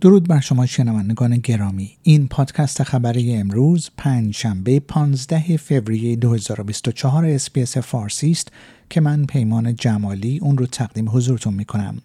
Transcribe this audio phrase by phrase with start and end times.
[0.00, 7.78] درود بر شما شنوندگان گرامی این پادکست خبری امروز پنج شنبه 15 فوریه 2024 SBS
[7.78, 8.48] فارسی است
[8.90, 11.98] که من پیمان جمالی اون رو تقدیم حضورتون می کنم.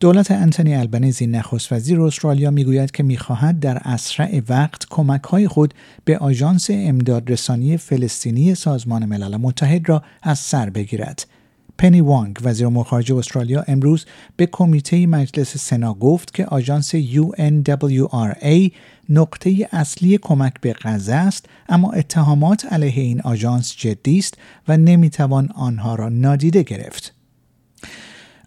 [0.00, 5.74] دولت انتونی البنیزی نخست وزیر استرالیا می‌گوید که می‌خواهد در اسرع وقت کمک های خود
[6.04, 11.26] به آژانس امدادرسانی فلسطینی سازمان ملل متحد را از سر بگیرد
[11.78, 18.70] پنی وانگ وزیر امور خارجه استرالیا امروز به کمیته مجلس سنا گفت که آژانس UNRWA
[19.08, 24.34] نقطه اصلی کمک به غزه است اما اتهامات علیه این آژانس جدی است
[24.68, 27.12] و نمی‌توان آنها را نادیده گرفت.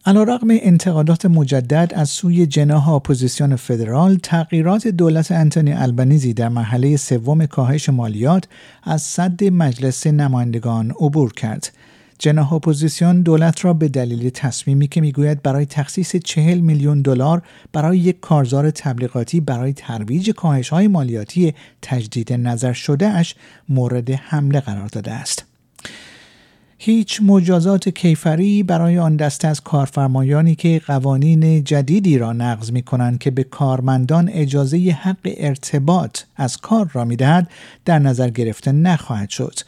[0.06, 7.46] علیرغم انتقادات مجدد از سوی جناح اپوزیسیون فدرال تغییرات دولت انتونی البنیزی در مرحله سوم
[7.46, 8.48] کاهش مالیات
[8.84, 11.72] از سد مجلس نمایندگان عبور کرد.
[12.20, 17.42] جناح اپوزیسیون دولت را به دلیل تصمیمی که می‌گوید برای تخصیص چهل میلیون دلار
[17.74, 23.36] برای یک کارزار تبلیغاتی برای ترویج کاهش های مالیاتی تجدید نظر شده اش
[23.70, 25.46] مورد حمله قرار داده است.
[26.78, 33.20] هیچ مجازات کیفری برای آن دسته از کارفرمایانی که قوانین جدیدی را نقض می کنند
[33.20, 37.52] که به کارمندان اجازه حق ارتباط از کار را می دهد
[37.86, 39.60] در نظر گرفته نخواهد شد.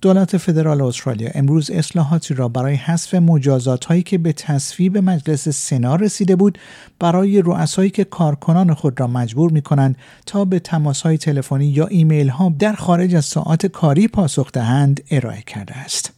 [0.00, 5.96] دولت فدرال استرالیا امروز اصلاحاتی را برای حذف مجازات هایی که به تصویب مجلس سنا
[5.96, 6.58] رسیده بود
[6.98, 11.86] برای رؤسایی که کارکنان خود را مجبور می کنند تا به تماس های تلفنی یا
[11.86, 16.12] ایمیل ها در خارج از ساعات کاری پاسخ دهند ارائه کرده است.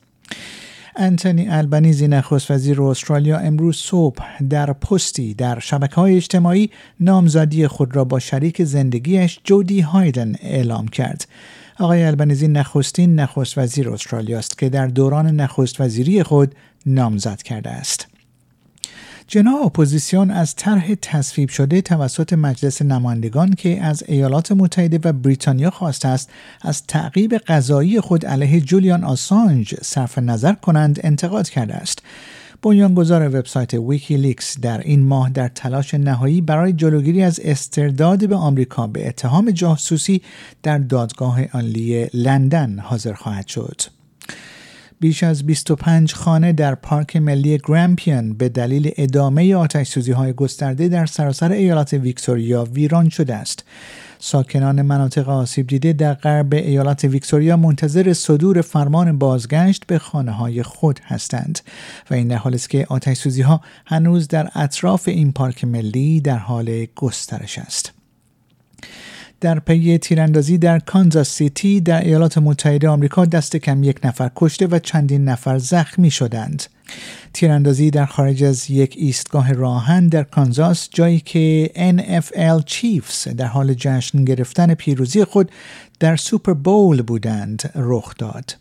[0.97, 6.71] انتونی البنیزی نخست وزیر استرالیا امروز صبح در پستی در شبکه های اجتماعی
[7.01, 11.27] نامزدی خود را با شریک زندگیش جودی هایدن اعلام کرد.
[11.81, 16.55] آقای البنیزی نخستین نخست وزیر استرالیا است که در دوران نخست وزیری خود
[16.87, 18.07] نامزد کرده است.
[19.27, 25.71] جناح اپوزیسیون از طرح تصویب شده توسط مجلس نمایندگان که از ایالات متحده و بریتانیا
[25.71, 26.31] خواسته است
[26.63, 32.03] از تعقیب قضایی خود علیه جولیان آسانج صرف نظر کنند انتقاد کرده است
[32.63, 38.87] بنیانگذار وبسایت ویکیلیکس در این ماه در تلاش نهایی برای جلوگیری از استرداد به آمریکا
[38.87, 40.23] به اتهام جاسوسی
[40.63, 44.00] در دادگاه عالی لندن حاضر خواهد شد.
[45.01, 50.89] بیش از 25 خانه در پارک ملی گرامپیان به دلیل ادامه آتش سوزی های گسترده
[50.89, 53.65] در سراسر ایالات ویکتوریا ویران شده است.
[54.19, 60.63] ساکنان مناطق آسیب دیده در غرب ایالات ویکتوریا منتظر صدور فرمان بازگشت به خانه های
[60.63, 61.61] خود هستند
[62.11, 66.21] و این در حال است که آتش سوزی ها هنوز در اطراف این پارک ملی
[66.21, 68.00] در حال گسترش است.
[69.41, 74.67] در پی تیراندازی در کانزاس سیتی در ایالات متحده آمریکا دست کم یک نفر کشته
[74.67, 76.63] و چندین نفر زخمی شدند.
[77.33, 83.75] تیراندازی در خارج از یک ایستگاه راه‌آهن در کانزاس جایی که NFL Chiefs در حال
[83.75, 85.51] جشن گرفتن پیروزی خود
[86.01, 88.57] در Super Bowl بودند رخ داد.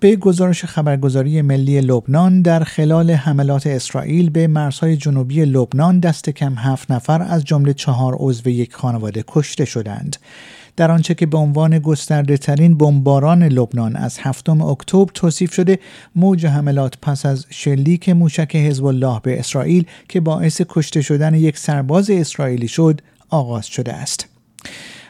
[0.00, 6.54] به گزارش خبرگزاری ملی لبنان در خلال حملات اسرائیل به مرزهای جنوبی لبنان دست کم
[6.54, 10.16] هفت نفر از جمله چهار عضو یک خانواده کشته شدند.
[10.76, 15.78] در آنچه که به عنوان گسترده ترین بمباران لبنان از هفتم اکتبر توصیف شده
[16.16, 21.58] موج حملات پس از شلیک موشک حزب الله به اسرائیل که باعث کشته شدن یک
[21.58, 24.28] سرباز اسرائیلی شد آغاز شده است.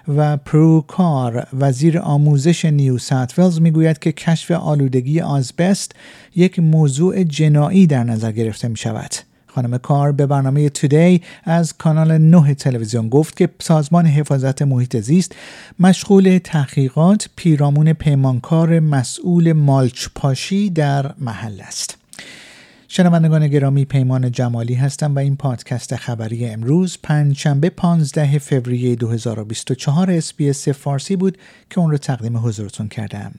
[0.08, 5.92] و پرو کار وزیر آموزش نیو ساوت ولز می‌گوید که کشف آلودگی آزبست
[6.36, 9.14] یک موضوع جنایی در نظر گرفته می شود.
[9.46, 15.32] خانم کار به برنامه Today از کانال 9 تلویزیون گفت که سازمان حفاظت محیط زیست
[15.80, 21.96] مشغول تحقیقات پیرامون پیمانکار مسئول مالچ پاشی در محل است.
[22.96, 30.10] شنوندگان گرامی پیمان جمالی هستم و این پادکست خبری امروز پنج شنبه 15 فوریه 2024
[30.10, 31.38] SBS فارسی بود
[31.70, 33.32] که اون رو تقدیم حضورتون کردم.